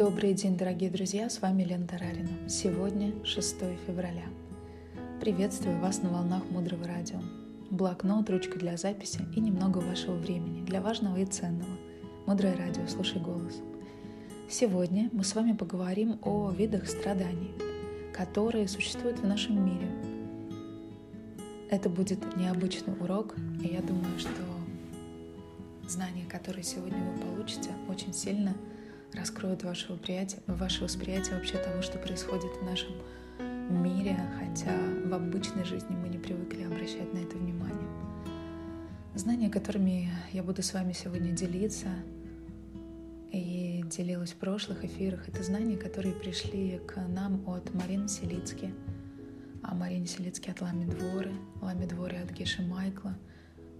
Добрый 0.00 0.32
день, 0.32 0.56
дорогие 0.56 0.88
друзья, 0.88 1.28
с 1.28 1.42
вами 1.42 1.62
Лена 1.62 1.86
Тарарина. 1.86 2.48
Сегодня 2.48 3.12
6 3.22 3.56
февраля. 3.86 4.24
Приветствую 5.20 5.78
вас 5.78 6.02
на 6.02 6.08
волнах 6.08 6.42
Мудрого 6.48 6.86
Радио. 6.86 7.18
Блокнот, 7.68 8.30
ручка 8.30 8.58
для 8.58 8.78
записи 8.78 9.20
и 9.36 9.40
немного 9.40 9.76
вашего 9.76 10.14
времени 10.14 10.64
для 10.64 10.80
важного 10.80 11.18
и 11.18 11.26
ценного. 11.26 11.76
Мудрое 12.26 12.56
Радио, 12.56 12.86
слушай 12.86 13.20
голос. 13.20 13.60
Сегодня 14.48 15.10
мы 15.12 15.22
с 15.22 15.34
вами 15.34 15.52
поговорим 15.52 16.18
о 16.22 16.50
видах 16.50 16.88
страданий, 16.88 17.52
которые 18.14 18.68
существуют 18.68 19.18
в 19.18 19.26
нашем 19.26 19.62
мире. 19.62 19.90
Это 21.70 21.90
будет 21.90 22.38
необычный 22.38 22.94
урок, 22.98 23.36
и 23.62 23.68
я 23.68 23.82
думаю, 23.82 24.18
что 24.18 24.30
знания, 25.86 26.24
которые 26.26 26.64
сегодня 26.64 26.96
вы 26.96 27.20
получите, 27.20 27.68
очень 27.90 28.14
сильно 28.14 28.54
раскроют 29.14 29.62
ваше 29.64 29.92
восприятие, 29.92 30.40
ваше 30.46 30.84
восприятие 30.84 31.34
вообще 31.34 31.58
того, 31.58 31.82
что 31.82 31.98
происходит 31.98 32.50
в 32.60 32.64
нашем 32.64 32.94
мире, 33.82 34.18
хотя 34.38 34.76
в 35.04 35.14
обычной 35.14 35.64
жизни 35.64 35.96
мы 35.96 36.08
не 36.08 36.18
привыкли 36.18 36.64
обращать 36.64 37.12
на 37.12 37.18
это 37.18 37.36
внимание. 37.36 37.88
Знания, 39.14 39.50
которыми 39.50 40.10
я 40.32 40.42
буду 40.42 40.62
с 40.62 40.72
вами 40.72 40.92
сегодня 40.92 41.32
делиться, 41.32 41.88
и 43.32 43.84
делилась 43.86 44.32
в 44.32 44.36
прошлых 44.36 44.84
эфирах, 44.84 45.28
это 45.28 45.42
знания, 45.42 45.76
которые 45.76 46.14
пришли 46.14 46.80
к 46.86 46.96
нам 47.08 47.48
от 47.48 47.72
Марины 47.74 48.08
Селицки, 48.08 48.74
а 49.62 49.74
Марине 49.74 50.06
Селицки 50.06 50.50
от 50.50 50.60
Лами 50.60 50.84
Дворы, 50.84 51.32
Лами 51.60 51.86
Дворы 51.86 52.16
от 52.16 52.30
Геши 52.32 52.62
Майкла, 52.62 53.16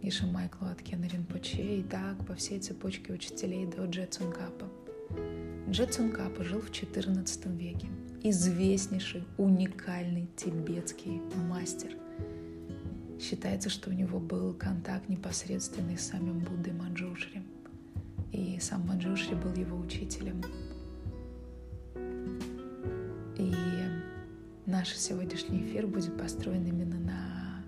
Геши 0.03 0.27
Майкла 0.27 0.70
от 0.70 0.83
Кена 0.83 1.06
Ринпоче, 1.06 1.78
и 1.78 1.83
так 1.83 2.25
по 2.27 2.34
всей 2.34 2.61
цепочке 2.61 3.12
учителей 3.12 3.67
до 3.67 3.87
Джетсун 3.87 4.31
Капа. 4.31 4.69
Джетсун 5.70 6.11
Капа 6.11 6.42
жил 6.42 6.61
в 6.61 6.70
XIV 6.70 7.56
веке. 7.56 7.89
Известнейший, 8.22 9.25
уникальный 9.39 10.28
тибетский 10.36 11.22
мастер. 11.48 11.97
Считается, 13.20 13.70
что 13.70 13.91
у 13.91 13.92
него 13.92 14.19
был 14.19 14.53
контакт 14.53 15.08
непосредственный 15.08 15.97
с 15.97 16.08
самим 16.08 16.41
Буддой 16.41 16.72
Манджушри. 16.72 17.42
И 18.33 18.58
сам 18.61 18.86
Манджушри 18.86 19.34
был 19.34 19.55
его 19.55 19.78
учителем. 19.78 20.42
И 23.38 23.55
наш 24.66 24.94
сегодняшний 24.97 25.62
эфир 25.62 25.86
будет 25.86 26.19
построен 26.19 26.66
именно 26.66 26.98
на 26.98 27.64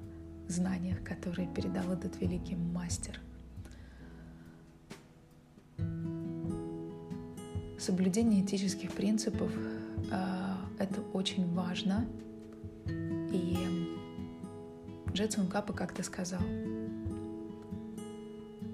знаниях, 0.49 1.03
которые 1.05 1.49
передал 1.55 1.93
этот 1.93 2.21
великий 2.21 2.57
мастер– 2.57 3.21
Соблюдение 7.83 8.45
этических 8.45 8.93
принципов 8.93 9.51
э,— 10.13 10.55
это 10.79 11.01
очень 11.13 11.53
важно. 11.53 12.07
И 13.33 13.57
Джетсон 15.11 15.49
Капа 15.49 15.73
как-то 15.73 16.05
сказал, 16.05 16.43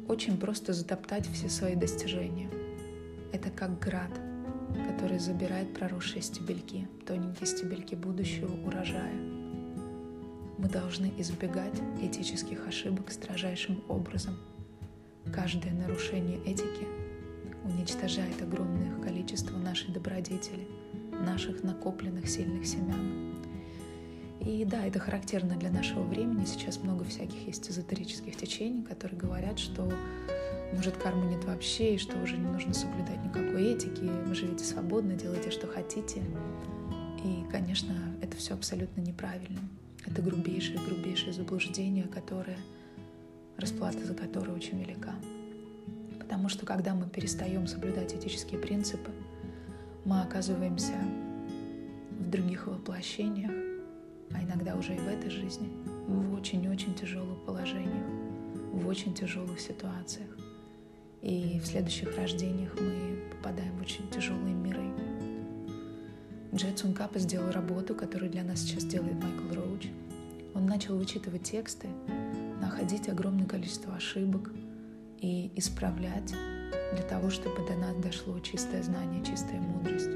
очень 0.09 0.37
просто 0.37 0.75
затоптать 0.75 1.27
все 1.29 1.49
свои 1.49 1.75
достижения. 1.75 2.51
Это 3.33 3.49
как 3.49 3.79
град, 3.79 4.11
который 4.87 5.19
забирает 5.19 5.73
проросшие 5.73 6.21
стебельки, 6.21 6.87
тоненькие 7.07 7.47
стебельки 7.47 7.95
будущего 7.95 8.53
урожая. 8.67 9.15
Мы 10.59 10.69
должны 10.69 11.15
избегать 11.17 11.81
этических 12.03 12.69
ошибок 12.69 13.11
строжайшим 13.11 13.83
образом. 13.89 14.37
Каждое 15.33 15.73
нарушение 15.73 16.39
этики 16.45 17.08
уничтожает 17.65 18.41
огромное 18.43 18.95
количество 19.01 19.57
нашей 19.57 19.93
добродетели, 19.93 20.67
наших 21.13 21.63
накопленных 21.63 22.29
сильных 22.29 22.67
семян. 22.67 23.35
И 24.41 24.65
да, 24.65 24.87
это 24.87 24.99
характерно 24.99 25.57
для 25.57 25.71
нашего 25.71 26.03
времени. 26.03 26.45
Сейчас 26.45 26.79
много 26.79 27.05
всяких 27.05 27.47
есть 27.47 27.71
эзотерических 27.71 28.37
течений, 28.37 28.83
которые 28.83 29.19
говорят, 29.19 29.59
что 29.59 29.93
может 30.73 30.97
кармы 30.97 31.27
нет 31.27 31.45
вообще, 31.45 31.95
и 31.95 31.99
что 31.99 32.17
уже 32.19 32.37
не 32.37 32.47
нужно 32.47 32.75
соблюдать 32.75 33.25
никакой 33.25 33.73
этики, 33.73 34.05
вы 34.27 34.35
живете 34.35 34.65
свободно, 34.65 35.15
делайте, 35.15 35.51
что 35.51 35.67
хотите. 35.67 36.23
И, 37.25 37.45
конечно, 37.51 37.95
это 38.23 38.37
все 38.37 38.55
абсолютно 38.55 39.01
неправильно. 39.01 39.61
Это 40.07 40.23
грубейшее, 40.23 40.79
грубейшее 40.79 41.33
заблуждение, 41.33 42.05
которое, 42.05 42.59
расплата 43.57 44.05
за 44.05 44.15
которое 44.15 44.53
очень 44.53 44.81
велика. 44.81 45.15
Потому 46.29 46.51
что 46.51 46.67
когда 46.67 46.95
мы 46.95 47.09
перестаем 47.09 47.67
соблюдать 47.67 48.15
этические 48.15 48.61
принципы, 48.61 49.11
мы 50.05 50.21
оказываемся 50.21 50.93
в 52.11 52.29
других 52.29 52.67
воплощениях, 52.67 53.51
а 54.35 54.43
иногда 54.43 54.77
уже 54.77 54.95
и 54.95 54.99
в 54.99 55.09
этой 55.09 55.31
жизни, 55.31 55.71
в 56.07 56.35
очень-очень 56.35 56.95
тяжелых 56.95 57.43
положениях, 57.47 58.05
в 58.75 58.87
очень 58.87 59.15
тяжелых 59.15 59.59
ситуациях. 59.59 60.29
И 61.23 61.59
в 61.61 61.67
следующих 61.67 62.15
рождениях 62.15 62.79
мы 62.79 63.23
попадаем 63.31 63.75
в 63.79 63.81
очень 63.81 64.07
тяжелые 64.11 64.55
миры. 64.55 64.93
Джет 66.55 66.79
Сункапа 66.79 67.19
сделал 67.21 67.51
работу, 67.53 67.95
которую 67.95 68.31
для 68.31 68.45
нас 68.45 68.61
сейчас 68.61 68.85
делает 68.85 69.15
Майкл 69.15 69.55
Роуч. 69.55 69.87
Он 70.55 70.67
начал 70.67 70.99
вычитывать 70.99 71.45
тексты, 71.45 71.89
находить 72.61 73.09
огромное 73.09 73.47
количество 73.47 73.97
ошибок— 73.97 74.53
и 75.21 75.53
исправлять 75.57 76.35
для 76.93 77.03
того, 77.03 77.31
чтобы 77.31 77.67
до 77.67 77.77
нас 77.77 77.97
дошло 77.97 78.39
чистое 78.41 78.83
знание, 78.83 79.25
чистая 79.25 79.61
мудрость. 79.61 80.09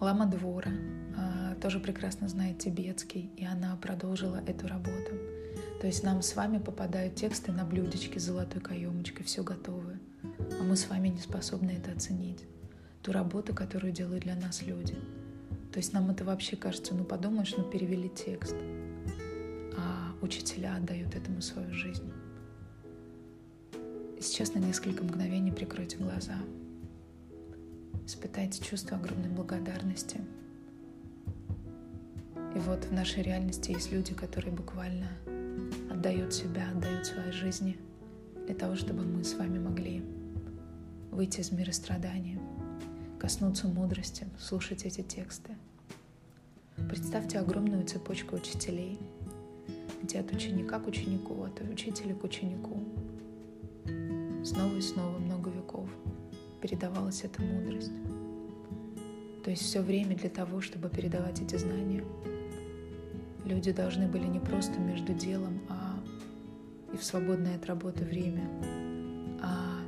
Лама 0.00 0.26
Двора 0.26 0.72
а, 1.16 1.54
тоже 1.60 1.78
прекрасно 1.78 2.28
знает 2.28 2.58
тибетский, 2.58 3.30
и 3.36 3.44
она 3.44 3.76
продолжила 3.76 4.42
эту 4.46 4.66
работу. 4.66 5.12
То 5.80 5.86
есть 5.86 6.02
нам 6.02 6.22
с 6.22 6.34
вами 6.34 6.58
попадают 6.58 7.14
тексты 7.14 7.52
на 7.52 7.64
блюдечке 7.64 8.18
с 8.18 8.24
золотой 8.24 8.60
каемочкой, 8.60 9.24
все 9.24 9.44
готовое, 9.44 10.00
а 10.58 10.62
мы 10.64 10.76
с 10.76 10.88
вами 10.88 11.08
не 11.08 11.20
способны 11.20 11.70
это 11.70 11.92
оценить. 11.92 12.44
Ту 13.02 13.12
работу, 13.12 13.54
которую 13.54 13.92
делают 13.92 14.24
для 14.24 14.34
нас 14.34 14.62
люди. 14.62 14.94
То 15.72 15.78
есть 15.78 15.92
нам 15.92 16.10
это 16.10 16.24
вообще 16.24 16.56
кажется, 16.56 16.94
ну 16.94 17.04
подумаешь, 17.04 17.54
ну 17.56 17.64
перевели 17.64 18.08
текст– 18.08 18.56
учителя 20.22 20.76
отдают 20.76 21.14
этому 21.14 21.42
свою 21.42 21.72
жизнь. 21.72 22.10
Сейчас 24.20 24.54
на 24.54 24.60
несколько 24.60 25.02
мгновений 25.02 25.50
прикройте 25.50 25.96
глаза. 25.96 26.36
Испытайте 28.06 28.62
чувство 28.64 28.96
огромной 28.96 29.30
благодарности. 29.30 30.20
И 32.54 32.58
вот 32.60 32.84
в 32.84 32.92
нашей 32.92 33.22
реальности 33.22 33.72
есть 33.72 33.90
люди, 33.90 34.14
которые 34.14 34.52
буквально 34.52 35.08
отдают 35.90 36.32
себя, 36.32 36.70
отдают 36.70 37.06
своей 37.06 37.32
жизни 37.32 37.78
для 38.46 38.54
того, 38.54 38.76
чтобы 38.76 39.02
мы 39.02 39.24
с 39.24 39.34
вами 39.34 39.58
могли 39.58 40.04
выйти 41.10 41.40
из 41.40 41.50
мира 41.50 41.72
страдания, 41.72 42.40
коснуться 43.18 43.66
мудрости, 43.66 44.28
слушать 44.38 44.84
эти 44.84 45.02
тексты. 45.02 45.56
Представьте 46.88 47.38
огромную 47.38 47.86
цепочку 47.86 48.36
учителей— 48.36 48.98
где 50.02 50.20
от 50.20 50.32
ученика 50.32 50.78
к 50.78 50.86
ученику, 50.86 51.42
от 51.44 51.60
учителя 51.70 52.14
к 52.14 52.24
ученику. 52.24 52.80
Снова 54.44 54.76
и 54.76 54.80
снова 54.80 55.18
много 55.18 55.50
веков 55.50 55.88
передавалась 56.60 57.24
эта 57.24 57.42
мудрость. 57.42 57.92
То 59.44 59.50
есть 59.50 59.62
все 59.62 59.80
время 59.80 60.16
для 60.16 60.30
того, 60.30 60.60
чтобы 60.60 60.88
передавать 60.88 61.40
эти 61.40 61.56
знания, 61.56 62.04
люди 63.44 63.72
должны 63.72 64.06
были 64.06 64.26
не 64.26 64.38
просто 64.38 64.78
между 64.78 65.14
делом, 65.14 65.60
а 65.68 66.00
и 66.92 66.96
в 66.96 67.04
свободное 67.04 67.56
от 67.56 67.66
работы 67.66 68.04
время, 68.04 68.48
а 69.42 69.80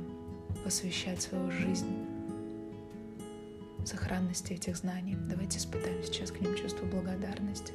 посвящать 0.63 1.21
свою 1.21 1.51
жизнь 1.51 1.87
сохранности 3.85 4.53
этих 4.53 4.75
знаний. 4.77 5.15
Давайте 5.29 5.59
испытаем 5.59 6.03
сейчас 6.03 6.31
к 6.31 6.41
ним 6.41 6.55
чувство 6.55 6.85
благодарности. 6.85 7.73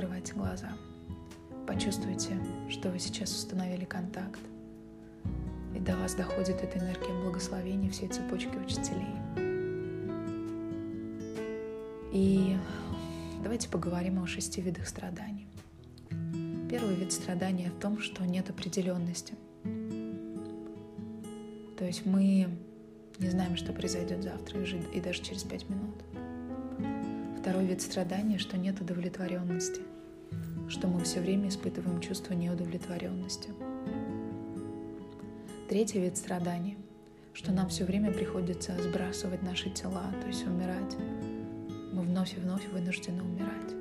Открывайте 0.00 0.32
глаза. 0.32 0.72
Почувствуйте, 1.66 2.30
что 2.70 2.88
вы 2.88 2.98
сейчас 2.98 3.32
установили 3.32 3.84
контакт. 3.84 4.40
И 5.76 5.78
до 5.78 5.94
вас 5.94 6.14
доходит 6.14 6.62
эта 6.62 6.78
энергия 6.78 7.12
благословения 7.22 7.90
всей 7.90 8.08
цепочки 8.08 8.56
учителей. 8.56 9.14
И 12.14 12.56
давайте 13.42 13.68
поговорим 13.68 14.22
о 14.22 14.26
шести 14.26 14.62
видах 14.62 14.88
страданий. 14.88 15.46
Первый 16.70 16.94
вид 16.94 17.12
страдания 17.12 17.70
в 17.70 17.78
том, 17.78 18.00
что 18.00 18.24
нет 18.24 18.48
определенности. 18.48 19.34
То 21.76 21.84
есть 21.84 22.06
мы 22.06 22.48
не 23.18 23.28
знаем, 23.28 23.54
что 23.54 23.74
произойдет 23.74 24.22
завтра 24.22 24.62
и 24.94 25.00
даже 25.02 25.22
через 25.22 25.42
пять 25.42 25.68
минут. 25.68 25.96
Второй 27.38 27.66
вид 27.66 27.82
страдания, 27.82 28.38
что 28.38 28.56
нет 28.56 28.80
удовлетворенности. 28.80 29.82
Что 30.70 30.86
мы 30.86 31.02
все 31.02 31.20
время 31.20 31.48
испытываем 31.48 32.00
чувство 32.00 32.32
неудовлетворенности. 32.32 33.50
Третий 35.68 36.00
вид 36.00 36.16
страданий, 36.16 36.78
что 37.34 37.52
нам 37.52 37.68
все 37.68 37.84
время 37.84 38.12
приходится 38.12 38.80
сбрасывать 38.80 39.42
наши 39.42 39.68
тела, 39.70 40.12
то 40.20 40.28
есть 40.28 40.46
умирать. 40.46 40.96
Мы 41.92 42.02
вновь 42.02 42.36
и 42.36 42.40
вновь 42.40 42.66
вынуждены 42.68 43.22
умирать. 43.22 43.74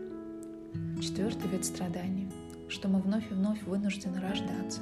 Четвертый 1.02 1.48
вид 1.50 1.64
страданий, 1.64 2.28
что 2.68 2.88
мы 2.88 3.00
вновь 3.00 3.30
и 3.32 3.36
вновь 3.36 3.62
вынуждены 3.64 4.20
рождаться. 4.20 4.82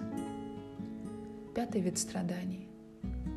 Пятый 1.54 1.82
вид 1.82 1.98
страданий. 1.98 2.70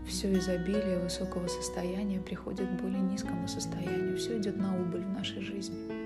Все 0.07 0.33
изобилие 0.33 0.99
высокого 1.01 1.47
состояния 1.49 2.21
приходит 2.21 2.69
к 2.69 2.83
более 2.83 3.01
низкому 3.01 3.49
состоянию. 3.49 4.17
Все 4.17 4.39
идет 4.39 4.57
на 4.57 4.81
убыль 4.81 5.05
в 5.05 5.11
нашей 5.11 5.43
жизни. 5.43 6.00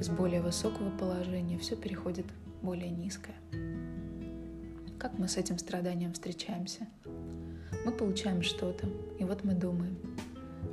Из 0.00 0.08
более 0.08 0.40
высокого 0.40 0.88
положения 0.96 1.58
все 1.58 1.76
переходит 1.76 2.24
в 2.46 2.64
более 2.64 2.88
низкое. 2.88 3.36
Как 4.98 5.18
мы 5.18 5.28
с 5.28 5.36
этим 5.36 5.58
страданием 5.58 6.14
встречаемся? 6.14 6.88
Мы 7.84 7.92
получаем 7.92 8.40
что-то, 8.42 8.88
и 9.18 9.24
вот 9.24 9.44
мы 9.44 9.52
думаем, 9.52 9.98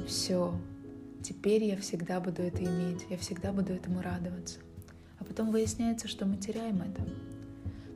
все, 0.07 0.57
теперь 1.21 1.65
я 1.65 1.75
всегда 1.75 2.21
буду 2.21 2.41
это 2.41 2.63
иметь, 2.63 3.05
я 3.09 3.17
всегда 3.17 3.51
буду 3.51 3.73
этому 3.73 4.01
радоваться. 4.01 4.59
А 5.19 5.25
потом 5.25 5.51
выясняется, 5.51 6.07
что 6.07 6.25
мы 6.25 6.37
теряем 6.37 6.81
это. 6.81 7.01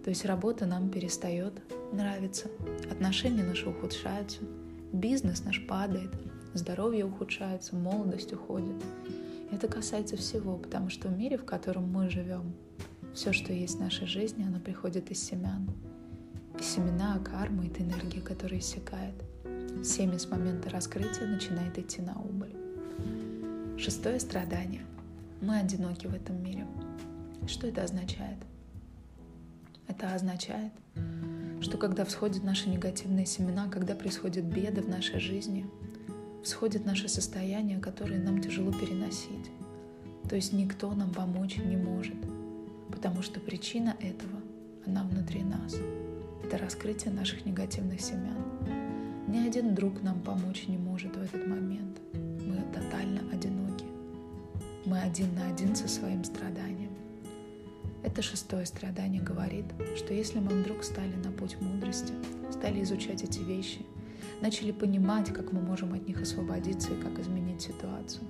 То 0.04 0.10
есть 0.10 0.26
работа 0.26 0.66
нам 0.66 0.90
перестает 0.90 1.54
нравиться, 1.94 2.50
отношения 2.92 3.44
наши 3.44 3.70
ухудшаются, 3.70 4.40
бизнес 4.92 5.46
наш 5.46 5.66
падает, 5.66 6.12
здоровье 6.54 7.06
ухудшается, 7.06 7.78
молодость 7.78 8.34
уходит. 8.34 8.76
Это 9.52 9.68
касается 9.68 10.16
всего, 10.16 10.58
потому 10.58 10.90
что 10.90 11.10
в 11.10 11.18
мире, 11.18 11.38
в 11.38 11.46
котором 11.46 11.92
мы 11.92 12.10
живем, 12.10 12.54
все, 13.14 13.34
что 13.34 13.52
есть 13.52 13.78
в 13.78 13.82
нашей 13.82 14.08
жизни, 14.08 14.44
оно 14.44 14.60
приходит 14.60 15.12
из 15.12 15.22
семян. 15.22 15.70
И 16.58 16.64
семена, 16.64 17.20
карма— 17.20 17.66
это 17.68 17.84
энергия, 17.84 18.22
которая 18.22 18.60
иссякает. 18.60 19.16
Семя 19.84 20.18
с 20.18 20.30
момента 20.30 20.70
раскрытия 20.70 21.28
начинает 21.28 21.78
идти 21.78 22.02
на 22.02 22.20
убыль. 22.22 22.56
Шестое 23.78 24.20
страдание. 24.20 24.86
Мы 25.42 25.58
одиноки 25.60 26.08
в 26.08 26.14
этом 26.14 26.42
мире. 26.42 26.66
Что 27.48 27.68
это 27.68 27.84
означает? 27.84 28.38
Это 29.88 30.14
означает, 30.14 30.72
что 31.62 31.78
когда 31.78 32.06
всходят 32.06 32.44
наши 32.44 32.70
негативные 32.70 33.26
семена, 33.26 33.68
когда 33.68 33.96
происходят 33.96 34.46
беды 34.46 34.82
в 34.82 34.88
нашей 34.88 35.20
жизни, 35.20 35.66
всходит 36.44 36.86
наше 36.86 37.08
состояние, 37.08 37.80
которое 37.80 38.20
нам 38.20 38.42
тяжело 38.42 38.72
переносить. 38.72 39.52
То 40.30 40.36
есть 40.36 40.54
никто 40.54 40.92
нам 40.94 41.12
помочь 41.12 41.58
не 41.58 41.78
может, 41.78 42.16
потому 42.92 43.22
что 43.22 43.40
причина 43.40 43.96
этого, 44.00 44.40
она 44.86 45.04
внутри 45.04 45.44
нас. 45.44 45.76
Это 46.44 46.58
раскрытие 46.58 47.14
наших 47.14 47.46
негативных 47.46 48.02
семян. 48.02 48.38
Ни 49.28 49.48
один 49.48 49.76
друг 49.76 50.02
нам 50.02 50.20
помочь 50.22 50.68
не 50.68 50.78
может 50.78 51.16
в 51.16 51.22
этот 51.22 51.48
момент. 51.48 52.00
Мы 52.14 52.58
тотально 52.74 53.22
одиноки. 53.32 53.86
Мы 54.86 55.00
один 55.00 55.34
на 55.36 55.48
один 55.48 55.76
со 55.76 55.88
своим 55.88 56.24
страданием. 56.24 56.92
Это 58.04 58.22
шестое 58.22 58.66
страдание 58.66 59.22
говорит, 59.22 59.66
что 59.96 60.14
если 60.14 60.40
мы 60.40 60.50
вдруг 60.50 60.84
стали 60.84 61.14
на 61.24 61.32
путь 61.32 61.56
мудрости, 61.62 62.14
стали 62.52 62.82
изучать 62.82 63.24
эти 63.24 63.40
вещи, 63.40 63.86
начали 64.42 64.72
понимать, 64.72 65.32
как 65.34 65.52
мы 65.52 65.62
можем 65.62 65.94
от 65.94 66.08
них 66.08 66.22
освободиться 66.22 66.94
и 66.94 67.02
как 67.02 67.18
изменить 67.20 67.62
ситуацию, 67.62 68.24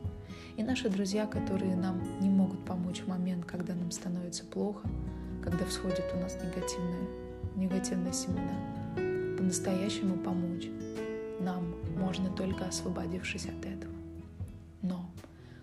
и 0.58 0.64
наши 0.64 0.90
друзья, 0.90 1.26
которые 1.26 1.76
нам 1.76 2.02
не 2.20 2.30
могут 2.30 2.64
помочь 2.66 3.02
в 3.02 3.08
момент, 3.08 3.46
когда 3.46 3.74
нам 3.74 3.92
становится 3.92 4.44
плохо, 4.46 4.88
когда 5.44 5.66
всходят 5.66 6.06
у 6.14 6.20
нас 6.20 6.36
негативные, 6.36 7.08
негативные 7.56 8.14
семена, 8.14 9.38
по-настоящему 9.38 10.16
помочь 10.18 10.68
нам 11.40 11.74
можно 11.98 12.30
только 12.30 12.66
освободившись 12.66 13.46
от 13.46 13.66
этого. 13.66 13.94
Но 14.82 15.10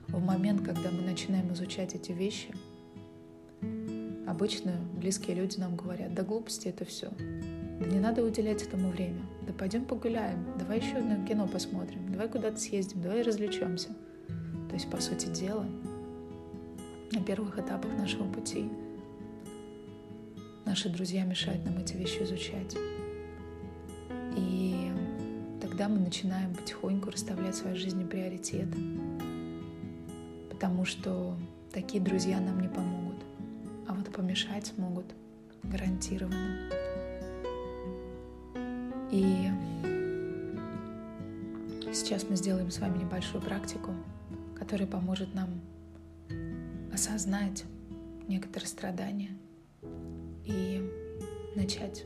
в 0.09 0.25
момент, 0.25 0.65
когда 0.65 0.91
мы 0.91 1.03
начинаем 1.03 1.53
изучать 1.53 1.95
эти 1.95 2.13
вещи– 2.13 2.55
Обычно 4.29 4.73
близкие 4.95 5.37
люди 5.37 5.59
нам 5.59 5.75
говорят, 5.75 6.13
да 6.13 6.23
глупости 6.23 6.69
это 6.69 6.85
все. 6.85 7.09
Да 7.81 7.87
не 7.87 7.99
надо 7.99 8.23
уделять 8.23 8.63
этому 8.63 8.91
время. 8.91 9.23
Да 9.49 9.55
пойдем 9.55 9.87
погуляем. 9.87 10.45
Давай 10.59 10.79
еще 10.79 10.99
одно 10.99 11.27
кино 11.27 11.49
посмотрим. 11.49 12.13
Давай 12.13 12.29
куда-то 12.29 12.59
съездим. 12.59 13.01
Давай 13.01 13.23
развлечемся. 13.23 13.89
То 14.69 14.75
есть, 14.75 14.91
по 14.91 15.01
сути 15.01 15.27
дела, 15.27 15.65
на 17.13 17.23
первых 17.23 17.59
этапах 17.59 17.91
нашего 17.97 18.31
пути 18.31 18.71
наши 20.67 20.91
друзья 20.91 21.25
мешают 21.25 21.65
нам 21.65 21.79
эти 21.79 21.97
вещи 21.97 22.23
изучать. 22.25 22.77
И 24.37 24.93
тогда 25.63 25.89
мы 25.89 25.99
начинаем 25.99 26.55
потихоньку 26.55 27.11
расставлять 27.11 27.55
в 27.55 27.59
своей 27.59 27.77
жизни 27.77 28.05
приоритеты. 28.05 28.79
Потому 30.51 30.85
что 30.85 31.35
такие 31.73 32.03
друзья 32.03 32.39
нам 32.39 32.61
не 32.61 32.69
помогут 32.69 33.09
а 33.89 33.95
вот 33.95 34.13
помешать 34.13 34.73
могут 34.77 35.07
гарантированно. 35.63 36.88
И 39.11 39.51
сейчас 41.93 42.29
мы 42.29 42.37
сделаем 42.37 42.71
с 42.71 42.79
вами 42.79 42.99
небольшую 42.99 43.43
практику, 43.43 43.93
которая 44.57 44.87
поможет 44.87 45.35
нам 45.35 45.61
осознать 46.93 47.65
некоторые 48.29 48.69
страдания 48.69 49.31
и 50.45 50.83
начать 51.57 52.05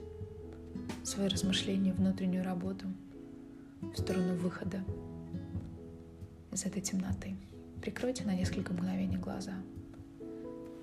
свои 1.03 1.29
размышления, 1.29 1.93
внутреннюю 1.93 2.45
работу 2.45 2.87
в 3.81 3.97
сторону 3.97 4.35
выхода 4.37 4.85
из 6.53 6.65
этой 6.65 6.83
темноты. 6.83 7.35
Прикройте 7.81 8.25
на 8.25 8.35
несколько 8.35 8.73
мгновений 8.73 9.17
глаза– 9.17 9.55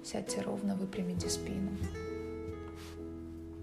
Сядьте 0.03 0.41
ровно, 0.41 0.75
выпрямите 0.75 1.29
спину. 1.29 1.69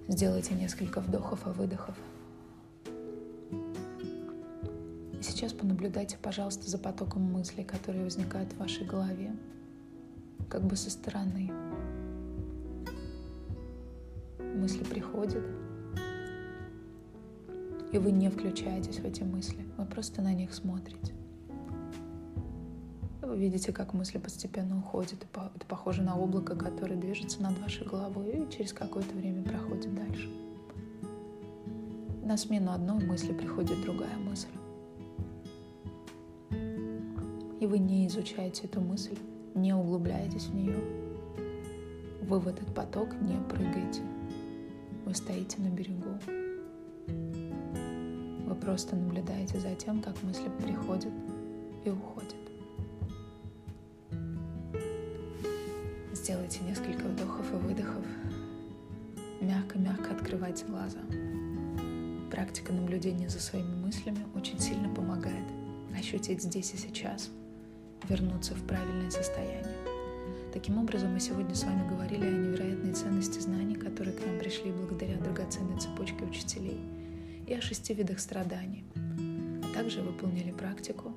Сделайте 0.07 0.55
несколько 0.55 1.01
вдохов 1.01 1.47
и 1.47 1.51
выдохов. 1.51 1.97
Сейчас 5.37 5.53
понаблюдайте, 5.53 6.17
пожалуйста, 6.17 6.69
за 6.71 6.79
потоком 6.79 7.23
мыслей, 7.23 7.63
которые 7.63 8.05
возникают 8.05 8.51
в 8.55 8.59
вашей 8.59 8.87
голове, 8.87 9.37
как 10.49 10.65
бы 10.65 10.77
со 10.77 10.91
стороны. 10.91 11.53
Мысли 14.39 14.83
приходят, 14.83 15.45
и 17.93 17.99
вы 17.99 18.13
не 18.13 18.31
включаетесь 18.31 18.99
в 18.99 19.05
эти 19.05 19.25
мысли, 19.25 19.67
вы 19.77 19.85
просто 19.85 20.23
на 20.23 20.33
них 20.33 20.55
смотрите. 20.55 21.13
Вы 23.21 23.37
видите, 23.37 23.73
как 23.73 23.93
мысли 23.93 24.17
постепенно 24.17 24.79
уходят. 24.79 25.23
Это 25.35 25.67
похоже 25.69 26.03
на 26.03 26.17
облако, 26.17 26.57
которое 26.57 26.97
движется 26.97 27.43
над 27.43 27.59
вашей 27.59 27.87
головой 27.87 28.47
и 28.47 28.57
через 28.57 28.73
какое-то 28.73 29.15
время 29.15 29.43
проходит 29.43 29.95
дальше. 29.95 30.31
На 32.25 32.39
смену 32.39 32.73
одной 32.73 33.05
мысли 33.05 33.35
приходит 33.35 33.83
другая 33.83 34.17
мысль. 34.17 34.56
И 37.67 37.69
вы 37.69 37.81
не 37.81 38.07
изучаете 38.07 38.69
эту 38.69 38.81
мысль, 38.81 39.19
не 39.57 39.75
углубляетесь 39.75 40.45
в 40.45 40.55
нее. 40.55 40.79
Вы 42.23 42.39
в 42.39 42.47
этот 42.47 42.73
поток 42.73 43.09
не 43.21 43.41
прыгаете. 43.49 44.03
Вы 45.05 45.13
стоите 45.13 45.61
на 45.61 45.67
берегу. 45.67 46.11
Вы 48.47 48.55
просто 48.55 48.95
наблюдаете 48.95 49.59
за 49.59 49.75
тем, 49.75 50.01
как 50.01 50.23
мысли 50.23 50.49
приходят 50.63 51.13
и 51.85 51.91
уходят. 51.91 52.37
Сделайте 56.13 56.61
несколько 56.63 57.09
вдохов 57.09 57.53
и 57.53 57.57
выдохов. 57.57 58.07
Мягко-мягко 59.41 60.15
открывайте 60.15 60.67
глаза. 60.67 61.01
Практика 62.31 62.73
наблюдения 62.73 63.29
за 63.29 63.41
своими 63.41 63.75
мыслями 63.75 64.25
очень 64.37 64.61
сильно 64.61 64.89
помогает 64.95 65.49
ощутить 65.99 66.45
здесь 66.45 66.73
и 66.73 66.77
сейчас, 66.77 67.31
вернуться 68.09 68.55
в 68.55 68.63
правильное 68.67 69.11
состояние. 69.11 69.77
Таким 70.53 70.79
образом, 70.79 71.13
мы 71.13 71.21
сегодня 71.21 71.55
с 71.55 71.65
вами 71.65 71.89
говорили 71.89 72.25
о 72.25 72.31
невероятной 72.31 72.93
ценности 72.93 73.39
знаний, 73.41 73.75
которые 73.75 74.17
к 74.17 74.25
нам 74.25 74.39
пришли 74.39 74.73
благодаря 74.73 75.19
драгоценной 75.19 75.79
цепочке 75.79 76.25
учителей, 76.25 76.81
и 77.47 77.55
о 77.55 77.61
шести 77.61 77.95
видах 77.95 78.19
страданий, 78.19 78.85
а 79.65 79.75
также 79.75 80.01
выполнили 80.03 80.53
практику 80.53 81.13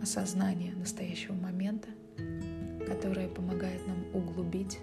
осознания 0.00 0.72
настоящего 0.74 1.34
момента 1.34 1.88
которая 2.88 3.28
помогает 3.28 3.86
нам 3.86 3.98
углубить 4.14 4.80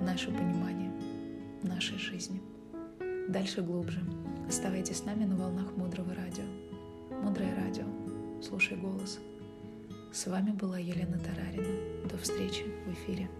наше 0.00 0.30
понимание 0.30 0.92
нашей 1.62 1.98
жизни. 1.98 2.40
Дальше 3.28 3.62
глубже. 3.62 4.00
Оставайтесь 4.48 4.98
с 4.98 5.04
нами 5.04 5.24
на 5.24 5.36
волнах 5.36 5.76
Мудрого 5.76 6.14
Радио. 6.14 6.44
Мудрое 7.22 7.54
Радио. 7.54 8.01
Слушай 8.42 8.76
голос. 8.76 9.20
С 10.12 10.26
вами 10.26 10.50
была 10.50 10.76
Елена 10.76 11.16
Тарарина. 11.18 12.08
До 12.10 12.18
встречи 12.18 12.64
в 12.86 12.92
эфире. 12.92 13.30